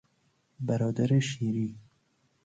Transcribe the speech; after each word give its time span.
برادر 0.59 1.19
شیری 1.19 1.75